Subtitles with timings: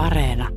[0.00, 0.48] Areena.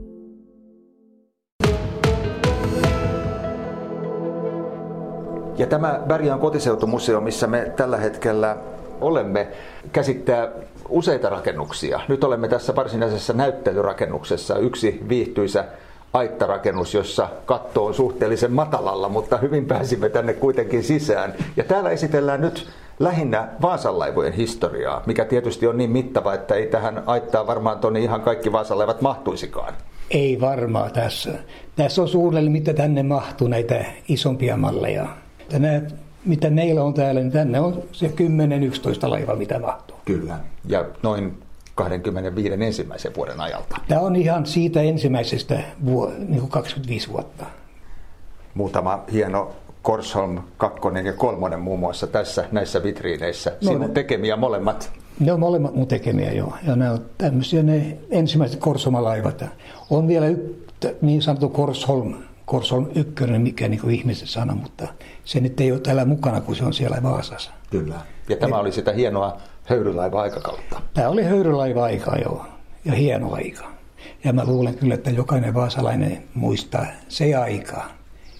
[5.58, 8.58] Ja tämä Berjan kotiseutumuseo, missä me tällä hetkellä
[9.02, 9.48] olemme,
[9.92, 10.52] käsittää
[10.90, 12.00] useita rakennuksia.
[12.08, 14.58] Nyt olemme tässä varsinaisessa näyttelyrakennuksessa.
[14.58, 15.66] Yksi viihtyisä
[16.14, 21.34] aittarakennus, jossa katto on suhteellisen matalalla, mutta hyvin pääsimme tänne kuitenkin sisään.
[21.58, 22.68] Ja täällä esitellään nyt
[23.00, 28.22] lähinnä Vaasanlaivojen historiaa, mikä tietysti on niin mittava, että ei tähän aittaa varmaan tuonne ihan
[28.22, 29.74] kaikki Vaasanlaivat mahtuisikaan.
[30.12, 31.32] Ei varmaan tässä.
[31.76, 35.08] Tässä on suurelle, mitä tänne mahtuu näitä isompia malleja.
[35.50, 35.82] Tänä,
[36.26, 39.98] mitä meillä on täällä, niin tänne on se 10-11 laiva, mitä mahtuu.
[40.06, 40.40] Kyllä.
[40.66, 41.43] Ja noin
[41.76, 43.78] 25 ensimmäisen vuoden ajalta.
[43.88, 47.46] Tämä on ihan siitä ensimmäisestä vuo, niin kuin 25 vuotta.
[48.54, 49.52] Muutama hieno
[49.82, 53.52] Korsholm 2 ja 3 muun muassa tässä näissä vitriineissä.
[53.62, 54.92] No, Sinun tekemiä molemmat.
[55.20, 56.54] Ne on molemmat mun tekemiä joo.
[56.68, 59.44] Ja ne on tämmöisiä ne ensimmäiset Korsholm-laivat.
[59.90, 60.66] On vielä y-
[61.02, 62.14] niin sanottu Korsholm,
[62.46, 64.88] Korsholm 1, mikä niin kuin ihmiset sanoo, mutta
[65.26, 67.52] se nyt ei ole täällä mukana, kun se on siellä Vaasassa.
[67.70, 67.96] Kyllä.
[68.30, 70.82] Ja tämä oli sitä hienoa höyrylaiva-aikakautta.
[70.94, 72.46] Tämä oli höyrylaiva-aika, joo.
[72.86, 73.72] Ja hieno aika.
[74.24, 77.86] Ja mä luulen kyllä, että jokainen vaasalainen muistaa se aika.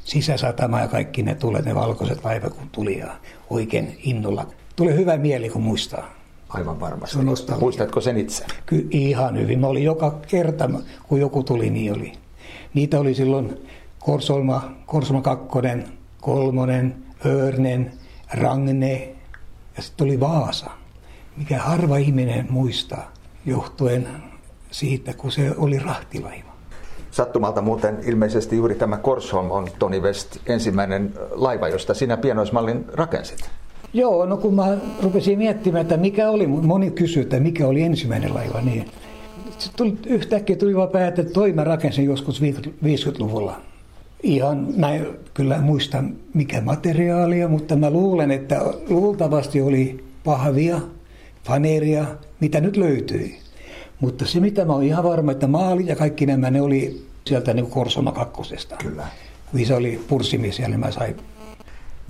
[0.04, 3.08] Sisäsatama ja kaikki ne tulee, ne valkoiset laivat, kun tuli ja
[3.50, 4.48] oikein innolla.
[4.76, 6.14] Tuli hyvä mieli, kun muistaa.
[6.50, 7.18] Aivan varmasti.
[7.60, 8.46] Muistatko sen itse?
[8.66, 9.60] Kyllä ihan hyvin.
[9.60, 10.70] Mä olin joka kerta,
[11.04, 12.14] kun joku tuli, niin oli.
[12.74, 13.68] Niitä oli silloin
[14.00, 15.48] Korsolma, Korsolma 2,
[16.22, 17.94] kolmonen, Örnen,
[18.34, 19.16] Rangne
[19.78, 20.83] ja sitten tuli Vaasa
[21.38, 23.12] mikä harva ihminen muistaa
[23.46, 24.08] johtuen
[24.72, 26.54] siitä, kun se oli rahtilaiva.
[27.12, 33.50] Sattumalta muuten ilmeisesti juuri tämä Korsholm on Toni West ensimmäinen laiva, josta sinä pienoismallin rakensit.
[33.94, 38.34] Joo, no kun mä rupesin miettimään, että mikä oli, moni kysyi, että mikä oli ensimmäinen
[38.34, 38.86] laiva, niin
[39.78, 43.62] tuli, yhtäkkiä tuli vaan päätä, että toi mä rakensin joskus 50-luvulla.
[44.24, 44.90] Ihan, mä
[45.34, 50.82] kyllä muistan mikä materiaalia, mutta mä luulen, että luultavasti oli pahvia,
[51.44, 52.06] faneeria,
[52.40, 53.40] mitä nyt löytyi.
[54.00, 57.54] Mutta se, mitä mä oon ihan varma, että maali ja kaikki nämä, ne oli sieltä
[57.54, 58.76] niin Korsoma kakkosesta.
[58.76, 59.08] Kyllä.
[59.52, 61.16] Kun se oli pursimies siellä, niin mä sain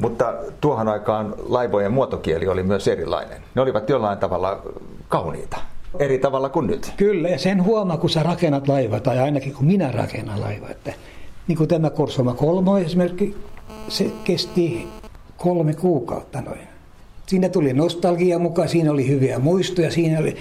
[0.01, 3.41] mutta tuohon aikaan laivojen muotokieli oli myös erilainen.
[3.55, 4.61] Ne olivat jollain tavalla
[5.07, 5.57] kauniita.
[5.99, 6.93] Eri tavalla kuin nyt.
[6.97, 10.69] Kyllä, ja sen huomaa, kun sä rakennat laiva, tai ainakin kun minä rakennan laiva.
[10.69, 10.93] Että,
[11.47, 13.37] niin kuin tämä Korsoma kolmo esimerkiksi,
[13.87, 14.87] se kesti
[15.37, 16.72] kolme kuukautta noin.
[17.25, 20.35] Siinä tuli nostalgia mukaan, siinä oli hyviä muistoja, siinä oli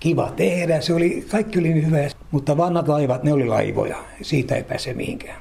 [0.00, 1.98] kiva tehdä, se oli, kaikki oli niin hyvä.
[2.30, 5.36] Mutta vanhat laivat, ne oli laivoja, siitä ei pääse mihinkään.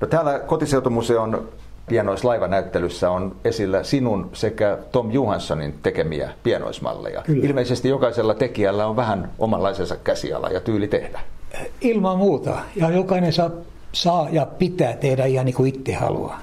[0.00, 1.48] No täällä Kotiseutumuseon
[1.88, 7.22] pienoislaivanäyttelyssä on esillä sinun sekä Tom Johanssonin tekemiä pienoismalleja.
[7.22, 7.46] Kyllä.
[7.46, 11.20] Ilmeisesti jokaisella tekijällä on vähän omanlaisensa käsiala ja tyyli tehdä.
[11.80, 12.58] Ilman muuta.
[12.76, 13.50] Ja jokainen saa,
[13.92, 16.40] saa ja pitää tehdä ihan niin kuin itse haluaa.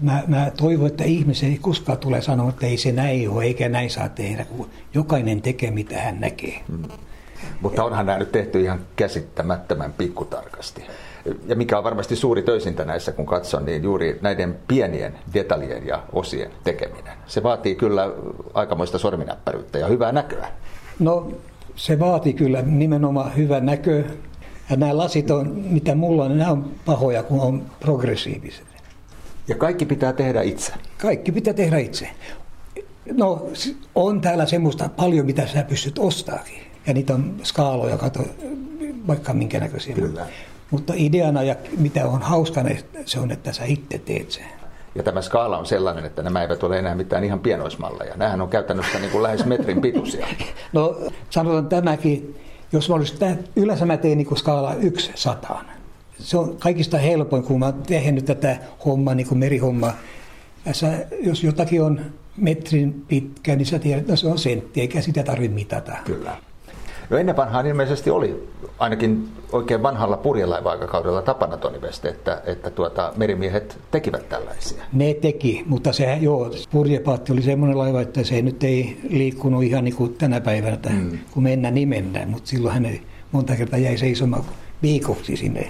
[0.00, 3.68] Mä, mä toivon, että ihmisen ei koskaan tule sanoa, että ei se näin ole, eikä
[3.68, 6.60] näin saa tehdä, kun jokainen tekee, mitä hän näkee.
[6.68, 6.82] Hmm.
[7.60, 10.82] Mutta onhan nämä nyt tehty ihan käsittämättömän pikkutarkasti.
[11.46, 16.02] Ja mikä on varmasti suuri töisintä näissä, kun katson, niin juuri näiden pienien detaljien ja
[16.12, 17.12] osien tekeminen.
[17.26, 18.10] Se vaatii kyllä
[18.54, 20.48] aikamoista sorminäppäryyttä ja hyvää näköä.
[20.98, 21.32] No
[21.76, 24.04] se vaatii kyllä nimenomaan hyvää näköä.
[24.70, 28.71] Ja nämä lasit on, mitä mulla on, nämä on pahoja, kun on progressiiviset.
[29.48, 30.72] Ja kaikki pitää tehdä itse.
[30.98, 32.08] Kaikki pitää tehdä itse.
[33.12, 33.48] No
[33.94, 36.62] on täällä semmoista paljon, mitä sä pystyt ostaakin.
[36.86, 38.24] Ja niitä on skaaloja, kato,
[39.06, 39.94] vaikka minkä näköisiä.
[39.94, 40.26] Kyllä.
[40.70, 42.70] Mutta ideana ja mitä on hauskana,
[43.04, 44.44] se on, että sä itse teet sen.
[44.94, 48.16] Ja tämä skaala on sellainen, että nämä eivät ole enää mitään ihan pienoismalleja.
[48.16, 50.26] Nämähän on käytännössä niin kuin lähes metrin pituisia.
[50.72, 52.40] No sanotaan tämäkin,
[52.72, 55.66] jos mä olisin, yleensä mä teen niin skaala yksi sataan
[56.18, 59.92] se on kaikista helpoin, kun mä oon tehnyt tätä hommaa, niin kuin merihommaa.
[60.72, 62.00] Sä, jos jotakin on
[62.36, 65.92] metrin pitkä, niin sä tiedät, että se on sentti, eikä sitä tarvitse mitata.
[66.04, 66.36] Kyllä.
[67.10, 73.12] No ennen vanhaan ilmeisesti oli ainakin oikein vanhalla purjelaiva-aikakaudella tapana Toni Veste, että, että tuota,
[73.16, 74.84] merimiehet tekivät tällaisia.
[74.92, 79.84] Ne teki, mutta se joo, purjepaatti oli semmoinen laiva, että se nyt ei liikkunut ihan
[79.84, 81.18] niin kuin tänä päivänä, mm.
[81.30, 82.98] kun mennään niin mennään, mutta silloin hän
[83.32, 84.44] monta kertaa jäi seisomaan
[84.82, 85.68] viikoksi sinne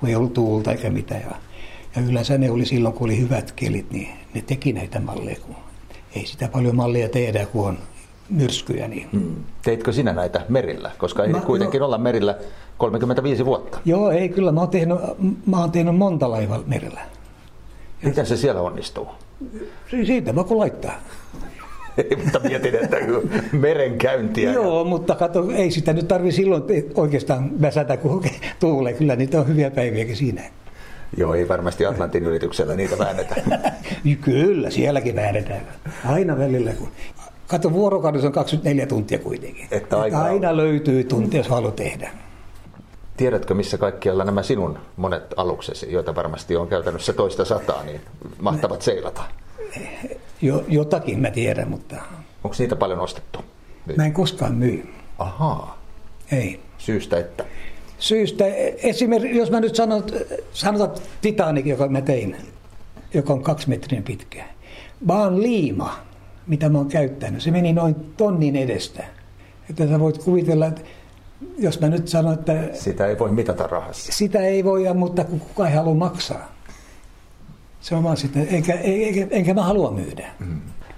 [0.00, 1.20] kun ei ollut tuulta eikä mitään.
[1.20, 1.36] Ja,
[1.96, 5.36] ja yleensä ne oli silloin, kun oli hyvät kelit, niin ne teki näitä malleja.
[5.46, 5.56] Kun
[6.16, 7.78] ei sitä paljon malleja tehdä, kun on
[8.30, 8.88] myrskyjä.
[8.88, 9.08] Niin.
[9.12, 9.36] Hmm.
[9.62, 10.90] Teitkö sinä näitä merillä?
[10.98, 12.38] Koska ei mä, kuitenkin no, olla merillä
[12.78, 13.78] 35 vuotta.
[13.84, 14.52] Joo, ei kyllä.
[14.52, 14.98] Mä oon tehnyt,
[15.46, 17.00] mä oon tehnyt monta laivaa merillä.
[18.02, 19.08] Miten se siellä onnistuu?
[19.90, 20.94] Siitä vaan kun laittaa.
[22.24, 22.96] Mutta mietin, että
[23.52, 24.52] merenkäyntiä.
[24.52, 26.62] Joo, mutta kato, ei sitä nyt tarvi silloin
[26.94, 28.24] oikeastaan väsätä, kun
[28.60, 28.92] tuulee.
[28.92, 30.42] Kyllä niitä on hyviä päiviäkin siinä.
[31.16, 33.34] Joo, ei varmasti Atlantin yrityksellä niitä väännetä.
[34.24, 35.60] Kyllä, sielläkin väännetään.
[36.06, 36.72] Aina välillä.
[36.72, 36.88] Kun...
[37.46, 39.68] Kato, vuorokaudessa on 24 tuntia kuitenkin.
[39.70, 40.56] Että aika aina on.
[40.56, 42.10] löytyy tunti, jos haluaa tehdä.
[43.16, 48.00] Tiedätkö, missä kaikkialla nämä sinun monet aluksesi, joita varmasti on käytännössä toista sataa, niin
[48.40, 49.22] mahtavat seilata?
[50.42, 51.96] Jo, jotakin mä tiedän, mutta
[52.44, 53.38] Onko niitä paljon ostettu?
[53.86, 53.96] Nyt?
[53.96, 54.88] mä en koskaan myy.
[55.18, 55.78] Ahaa,
[56.32, 56.60] Ei.
[56.78, 57.44] syystä että.
[57.98, 58.44] Syystä,
[58.82, 60.02] esimerkiksi jos mä nyt sanon,
[60.52, 60.90] sanotaan
[61.20, 62.36] Titanic, joka mä tein,
[63.14, 64.44] joka on kaksi metriä pitkä.
[65.08, 65.98] Vaan liima,
[66.46, 69.04] mitä mä oon käyttänyt, se meni noin tonnin edestä.
[69.70, 70.80] Että sä voit kuvitella, että
[71.58, 74.12] jos mä nyt sanon, että Sitä ei voi mitata rahassa.
[74.12, 76.55] sitä ei voi, mutta kukaan ei halua maksaa.
[77.86, 80.28] Se on vaan sitten, enkä, enkä, enkä mä halua myydä.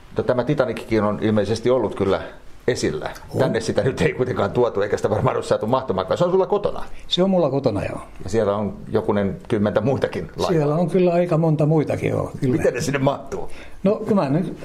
[0.07, 2.23] Mutta tämä Titanickin on ilmeisesti ollut kyllä
[2.69, 3.11] esillä.
[3.31, 3.39] On.
[3.39, 6.19] Tänne sitä nyt ei kuitenkaan tuotu, eikä sitä varmaan ole saatu mahtumaan.
[6.19, 6.85] Se on sulla kotona.
[7.09, 8.01] Se on mulla kotona jo.
[8.25, 10.51] Ja siellä on jokunen kymmentä muitakin laivaa.
[10.53, 12.33] Siellä on kyllä aika monta muitakin jo.
[12.41, 12.57] Kyllä.
[12.57, 13.51] Miten ne sinne mahtuu?
[13.83, 14.57] No kun mä nyt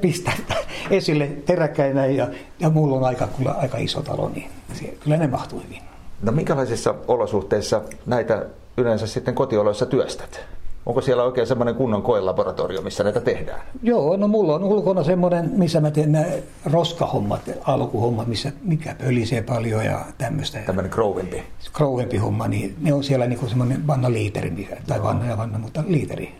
[0.00, 0.38] pistän
[0.90, 2.28] esille teräkkäin näin ja,
[2.60, 5.82] ja mulla on aika, kyllä aika iso talo, niin se, kyllä ne mahtuu hyvin.
[6.22, 8.46] No minkälaisissa olosuhteissa näitä
[8.76, 10.46] yleensä sitten kotioloissa työstät?
[10.86, 13.60] Onko siellä oikein semmoinen kunnon koelaboratorio, missä näitä tehdään?
[13.82, 16.26] Joo, no mulla on ulkona semmoinen, missä mä teen nämä
[16.64, 20.58] roskahommat, alkuhommat, missä, mikä pölisee paljon ja tämmöistä.
[20.58, 21.42] Tämmöinen growempi.
[21.72, 25.84] Crowempi homma, niin ne on siellä niin semmoinen vanna liiteri, tai vanna ja vanna, mutta
[25.86, 26.34] liiteri.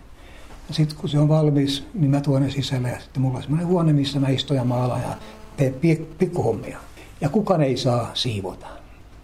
[0.69, 3.43] Ja sitten kun se on valmis, niin mä tuon ne sisälle ja sitten mulla on
[3.43, 5.14] semmoinen huone, missä mä istun ja maalaan ja
[5.56, 6.78] teen pi- pikkuhommia.
[7.20, 8.66] Ja kukaan ei saa siivota.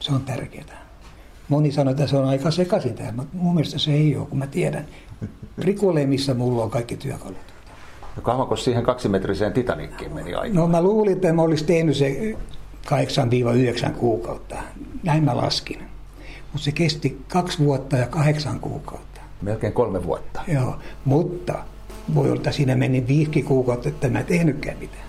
[0.00, 0.82] Se on tärkeää.
[1.48, 4.38] Moni sanoo, että se on aika sekaisin tämä, mutta mun mielestä se ei ole, kun
[4.38, 4.86] mä tiedän.
[5.58, 7.36] Rikulee, missä mulla on kaikki työkalut.
[8.16, 10.54] No kauanko siihen kaksimetriseen Titanickiin meni aika?
[10.54, 12.36] No mä luulin, että mä olisin tehnyt se
[13.88, 14.56] 8-9 kuukautta.
[15.02, 15.78] Näin mä laskin.
[16.52, 19.20] Mutta se kesti kaksi vuotta ja kahdeksan kuukautta.
[19.42, 20.40] Melkein kolme vuotta.
[20.48, 21.54] Joo, mutta
[22.14, 25.06] voi olla, että siinä meni viisi kuukautta, että mä en tehnytkään mitään.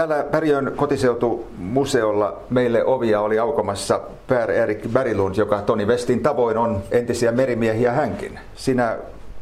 [0.00, 6.82] Täällä Pärjön kotiseutumuseolla meille ovia oli aukomassa Per Erik Berilund, joka Toni Westin tavoin on
[6.90, 8.38] entisiä merimiehiä hänkin.
[8.54, 8.96] Sinä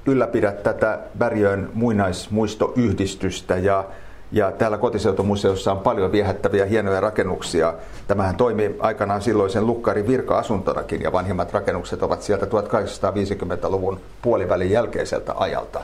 [0.07, 3.85] ylläpidät tätä Bergön muinaismuistoyhdistystä ja,
[4.33, 7.75] ja täällä kotiseutumuseossa on paljon viehättäviä hienoja rakennuksia.
[8.09, 15.81] Tämähän toimi aikanaan silloisen Lukkarin virka-asuntonakin ja vanhimmat rakennukset ovat sieltä 1850-luvun puolivälin jälkeiseltä ajalta.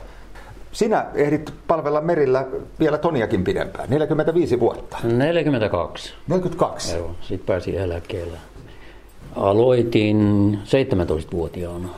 [0.75, 2.45] Sinä ehdit palvella merillä
[2.79, 4.97] vielä Toniakin pidempään, 45 vuotta.
[5.03, 6.13] 42.
[6.27, 6.95] 42.
[6.95, 8.37] Joo, sitten pääsin eläkkeelle.
[9.35, 11.89] Aloitin 17-vuotiaana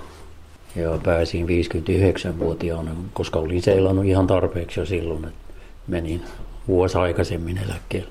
[0.75, 5.53] ja pääsin 59-vuotiaana, koska olin seilannut ihan tarpeeksi jo silloin, että
[5.87, 6.21] menin
[6.67, 8.09] vuosi aikaisemmin eläkkeelle.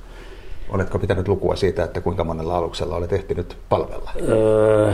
[0.68, 4.10] Oletko pitänyt lukua siitä, että kuinka monella aluksella olet ehtinyt palvella?
[4.28, 4.92] Öö,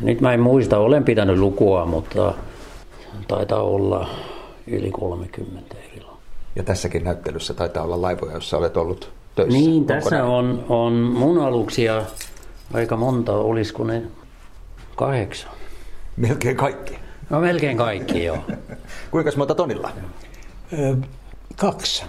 [0.00, 2.34] nyt mä en muista, olen pitänyt lukua, mutta
[3.28, 4.08] taitaa olla
[4.66, 6.20] yli 30 erilaista.
[6.56, 9.58] Ja tässäkin näyttelyssä taitaa olla laivoja, joissa olet ollut töissä.
[9.58, 12.02] Niin, tässä on, on mun aluksia
[12.74, 14.02] aika monta, olisiko ne
[14.96, 15.52] kahdeksan?
[16.16, 16.98] Melkein kaikki.
[17.30, 18.38] No melkein kaikki joo.
[19.10, 19.90] Kuinka monta tonilla?
[20.72, 20.96] Ö,
[21.56, 22.04] kaksi.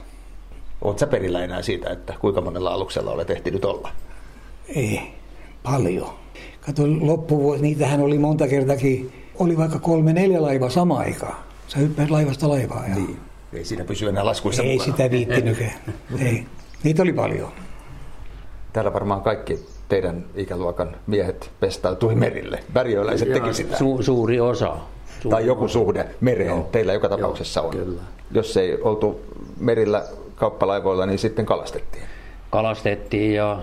[0.82, 3.92] Oletko sä perillä enää siitä, että kuinka monella aluksella olet ehtinyt olla?
[4.76, 5.02] Ei,
[5.64, 6.10] paljon.
[6.62, 11.51] Kato, loppuvuosi, niitähän oli monta kertakin, oli vaikka kolme, neljä laivaa sama aikaan.
[11.72, 12.88] Sä hyppäät laivasta laivaa.
[12.88, 13.20] Ja Niin.
[13.54, 14.92] Ei siinä pysy enää laskuissa ei mukana.
[14.98, 15.72] sitä viittinykään.
[16.26, 16.46] ei.
[16.84, 17.52] Niitä oli paljon.
[18.74, 19.60] Täällä varmaan kaikki
[19.90, 22.64] teidän ikäluokan miehet pestautui merille.
[22.74, 23.78] Värjöläiset teki sitä.
[23.78, 24.78] Su, suuri osa.
[25.22, 25.74] Suuri tai joku osa.
[25.74, 26.70] suhde mereen Joo.
[26.72, 27.76] teillä joka tapauksessa Joo, on.
[27.78, 28.02] kyllä.
[28.32, 29.20] Jos ei oltu
[29.60, 30.04] merillä
[30.36, 32.04] kauppalaivoilla, niin sitten kalastettiin.
[32.50, 33.60] Kalastettiin ja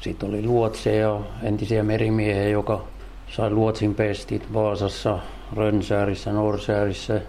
[0.00, 2.84] sitten oli luotseja, entisiä merimiehiä, joka
[3.28, 5.18] sai luotsin pestit Vaasassa,
[5.56, 7.20] Rönsäärissä, Norsäärissä.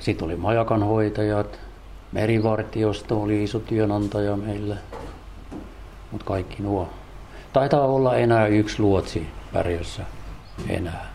[0.00, 1.58] Sitten oli majakanhoitajat,
[2.12, 4.76] merivartiosto oli iso työnantaja meillä.
[6.10, 6.88] Mutta kaikki nuo.
[7.52, 10.02] Taitaa olla enää yksi luotsi pärjössä
[10.68, 11.06] enää.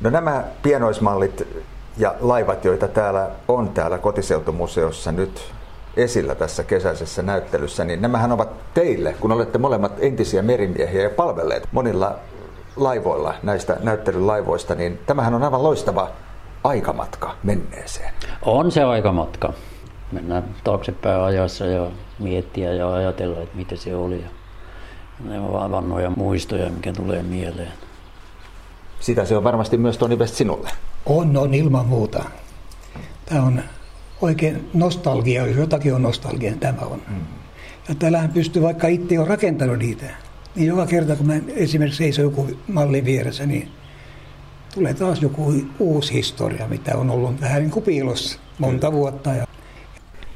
[0.00, 1.48] No nämä pienoismallit
[1.96, 5.52] ja laivat, joita täällä on täällä kotiseutumuseossa nyt
[5.96, 11.68] esillä tässä kesäisessä näyttelyssä, niin nämähän ovat teille, kun olette molemmat entisiä merimiehiä ja palvelleet
[11.72, 12.18] monilla
[12.76, 16.10] laivoilla näistä näyttelylaivoista, niin tämähän on aivan loistava
[16.64, 18.14] aikamatka menneeseen.
[18.42, 19.52] On se aikamatka.
[20.12, 24.20] Mennään taaksepäin ajassa ja miettiä ja ajatella, että mitä se oli.
[24.20, 24.28] Ja
[25.24, 27.72] ne on vaan vannoja muistoja, mikä tulee mieleen.
[29.00, 30.70] Sitä se on varmasti myös Toni West sinulle.
[31.06, 32.24] On, on ilman muuta.
[33.26, 33.62] Tämä on
[34.20, 37.02] oikein nostalgia, jos jotakin on nostalgia, niin tämä on.
[37.08, 37.20] Mm.
[37.88, 40.04] Ja täällähän pystyy vaikka itse jo rakentanut niitä.
[40.56, 43.68] Niin joka kerta, kun mä esimerkiksi seison joku malli vieressä, niin
[44.74, 49.30] tulee taas joku uusi historia, mitä on ollut vähän niin kuin piilossa monta vuotta.
[49.30, 49.46] Ja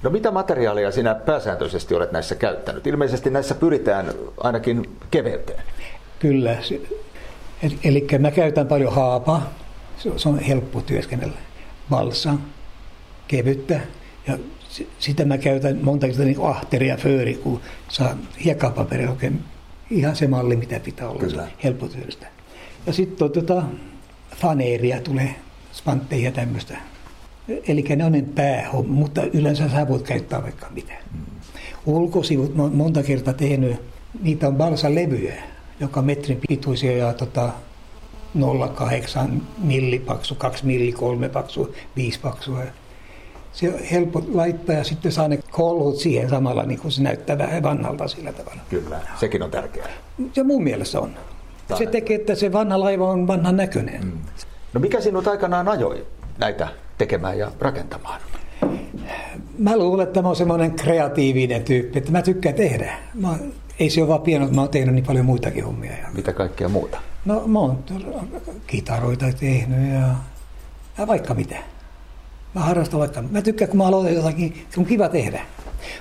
[0.02, 2.86] No mitä materiaalia sinä pääsääntöisesti olet näissä käyttänyt?
[2.86, 5.62] Ilmeisesti näissä pyritään ainakin keveyteen.
[6.18, 6.56] Kyllä.
[7.84, 9.52] Eli mä käytän paljon haapaa.
[10.16, 11.38] Se on helppo työskennellä.
[11.90, 12.34] Balsa,
[13.28, 13.80] kevyttä.
[14.26, 14.38] Ja
[14.98, 19.44] sitä mä käytän monta kertaa niin ahteria fööri, kun saa hiekkapaperi oikein
[19.90, 21.20] ihan se malli, mitä pitää olla.
[21.20, 21.48] Kyllä.
[21.64, 22.26] helppo työstä.
[22.86, 23.62] Ja sitten on tota,
[24.36, 25.34] faneeria tulee,
[25.72, 26.76] spantteja ja tämmöistä.
[27.68, 30.92] Eli ne on päähomma, mutta yleensä sä voit käyttää vaikka mitä.
[31.12, 31.20] Mm.
[31.86, 33.76] Ulkosivut mä monta kertaa tehnyt,
[34.22, 35.34] niitä on balsa-levyjä,
[35.80, 37.52] joka metrin pituisia ja tota,
[38.36, 42.62] 0,8 millipaksu, 2 milli, 3 paksu, 5 paksua.
[43.52, 47.38] Se on helppo laittaa ja sitten saa ne kolhut siihen samalla, niin kuin se näyttää
[47.38, 48.60] vähän vanhalta sillä tavalla.
[48.70, 49.88] Kyllä, sekin on tärkeää.
[50.36, 51.10] Ja mun mielestä on.
[51.78, 54.04] Se tekee, että se vanha laiva on vanhan näköinen.
[54.04, 54.12] Mm.
[54.72, 56.06] No mikä sinut aikanaan ajoi
[56.38, 58.20] näitä tekemään ja rakentamaan?
[59.58, 62.98] Mä luulen, että mä oon semmoinen kreatiivinen tyyppi, että mä tykkään tehdä.
[63.14, 63.38] Mä,
[63.78, 65.92] ei se ole vaan pieno, mä oon tehnyt niin paljon muitakin hommia.
[66.14, 66.98] Mitä kaikkea muuta?
[67.24, 67.84] No mä oon
[68.66, 70.14] kitaroita tehnyt ja,
[70.98, 71.56] ja vaikka mitä.
[72.54, 75.40] Mä harrastan vaikka, mä tykkään kun mä aloitan jotakin, se on kiva tehdä.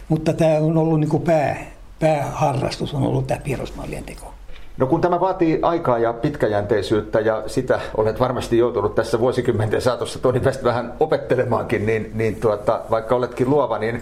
[0.08, 1.66] Mutta tämä on ollut niin kuin pää,
[2.00, 4.34] pääharrastus on ollut tämä piirrosmallien teko.
[4.78, 10.20] No kun tämä vaatii aikaa ja pitkäjänteisyyttä ja sitä olet varmasti joutunut tässä vuosikymmenten saatossa
[10.20, 14.02] Toni West vähän opettelemaankin, niin, niin tuota, vaikka oletkin luova, niin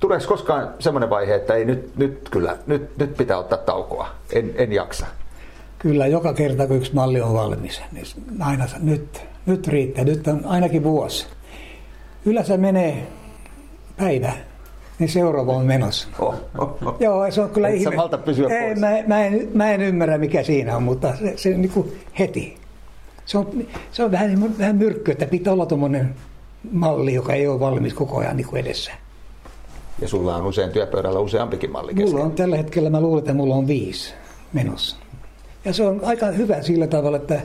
[0.00, 4.54] tuleeko koskaan semmoinen vaihe, että ei nyt, nyt kyllä, nyt, nyt pitää ottaa taukoa, en,
[4.56, 5.06] en jaksa?
[5.78, 8.06] Kyllä, joka kerta kun yksi malli on valmis, niin
[8.40, 11.26] aina nyt, nyt riittää, nyt on ainakin vuosi.
[12.26, 13.06] Yleensä menee
[13.96, 14.32] päivä,
[14.98, 16.08] niin seuraava on menossa.
[16.18, 16.96] Oh, oh, oh.
[17.00, 17.96] Joo, se on kyllä Et ihme.
[17.96, 18.80] malta pysyä Ei, pois.
[18.80, 22.56] Mä, mä, en, mä en ymmärrä, mikä siinä on, mutta se, se niin kuin heti.
[23.26, 26.14] Se on, se on vähän, vähän myrkky, että pitää olla tuommoinen
[26.72, 28.92] malli, joka ei ole valmis koko ajan niin kuin edessä.
[30.00, 32.10] Ja sulla on usein työpöydällä useampikin malli kesken.
[32.12, 34.14] Mulla on tällä hetkellä, mä luulen, että mulla on viisi
[34.52, 34.96] menossa.
[35.64, 37.40] Ja se on aika hyvä sillä tavalla, että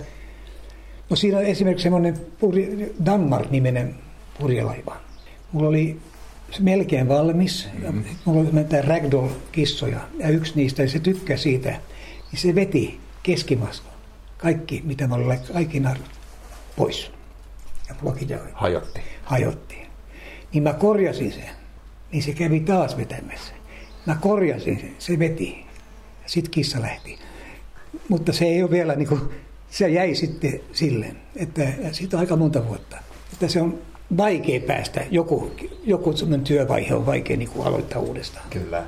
[1.10, 2.16] no siinä on esimerkiksi semmoinen
[3.06, 3.96] Danmark-niminen
[4.40, 4.98] purjelaiva.
[5.52, 6.00] Mulla oli
[6.52, 7.68] se melkein valmis.
[7.74, 8.04] Mm-hmm.
[8.26, 11.70] Mulla oli näitä ragdoll-kissoja ja yksi niistä, se tykkää siitä,
[12.32, 13.90] niin se veti keskimasto.
[14.38, 16.12] Kaikki, mitä mä olin, kaikki narut
[16.76, 17.12] pois.
[17.90, 19.02] Ja blokit Hajotti.
[19.24, 19.76] Hajotti.
[20.54, 21.50] Niin mä korjasin sen.
[22.12, 23.54] Niin se kävi taas vetämässä.
[24.06, 25.66] Mä korjasin sen, se veti.
[26.24, 27.20] Ja sitten kissa lähti.
[28.10, 29.22] Mutta se ei ole vielä niin kuin,
[29.70, 32.98] se jäi sitten silleen, että siitä on aika monta vuotta.
[33.34, 33.80] Että se on
[34.18, 35.52] vaikea päästä, joku,
[35.84, 38.46] joku työvaihe on vaikea niin kuin aloittaa uudestaan.
[38.50, 38.84] Kyllä.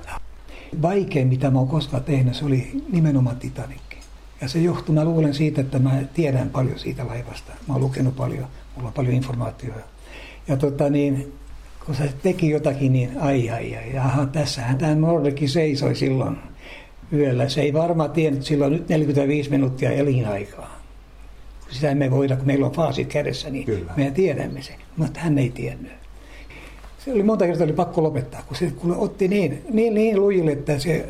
[0.81, 3.79] Vaikein, mitä mä oon koskaan tehnyt, se oli nimenomaan Titanic.
[4.41, 7.51] Ja se johtuu, mä luulen siitä, että mä tiedän paljon siitä laivasta.
[7.67, 9.79] Mä oon lukenut paljon, mulla on paljon informaatiota.
[10.47, 11.33] Ja tota niin,
[11.85, 16.37] kun se teki jotakin, niin ai ai ai, aha, tässähän tämä Nordikin seisoi silloin
[17.13, 17.49] yöllä.
[17.49, 20.78] Se ei varmaan tiennyt silloin nyt 45 minuuttia elinaikaa
[21.71, 23.93] sitä emme voida, kun meillä on faasit kädessä, niin Kyllä.
[23.97, 24.75] me tiedämme sen.
[24.97, 25.91] Mutta hän ei tiennyt.
[27.05, 30.51] Se oli monta kertaa oli pakko lopettaa, kun se kun otti niin, niin, niin lujille,
[30.51, 31.05] että se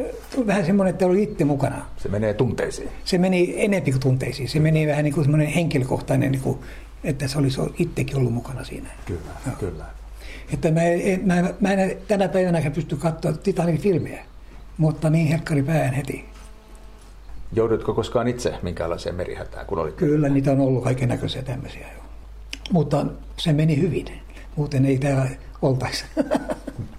[0.47, 1.85] vähän semmoinen, että oli itse mukana.
[1.97, 2.89] Se menee tunteisiin.
[3.05, 4.49] Se meni enempi kuin tunteisiin.
[4.49, 6.59] Se meni vähän niin kuin semmoinen henkilökohtainen, niin kuin,
[7.03, 8.89] että se olisi itsekin ollut mukana siinä.
[9.05, 9.51] Kyllä, no.
[9.59, 9.85] kyllä.
[10.53, 10.81] Että mä,
[11.23, 14.25] mä, mä en tänä päivänä pysty katsoa Titanicin filmiä,
[14.77, 16.25] mutta niin herkkari pään heti.
[17.53, 19.95] Joudutko koskaan itse minkälaiseen merihätään, kun olit?
[19.95, 22.03] Kyllä, niitä on ollut kaiken näköisiä tämmöisiä jo.
[22.71, 23.05] Mutta
[23.37, 24.05] se meni hyvin.
[24.55, 25.27] Muuten ei täällä
[25.61, 26.05] oltaisi.